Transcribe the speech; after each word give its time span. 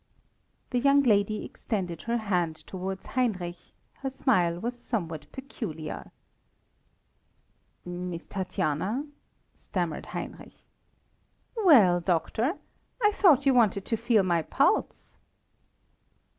The 0.71 0.79
young 0.79 1.03
lady 1.03 1.45
extended 1.45 2.01
her 2.01 2.17
hand 2.17 2.55
towards 2.65 3.05
Heinrich, 3.05 3.71
her 3.99 4.09
smile 4.09 4.59
was 4.59 4.75
somewhat 4.81 5.31
peculiar. 5.31 6.09
"Miss 7.85 8.25
Tatiana?" 8.25 9.05
stammered 9.53 10.07
Heinrich. 10.07 10.55
"Well, 11.55 11.99
doctor! 12.01 12.57
I 13.03 13.11
thought 13.11 13.45
you 13.45 13.53
wanted 13.53 13.85
to 13.85 13.95
feel 13.95 14.23
my 14.23 14.41
pulse!" 14.41 15.17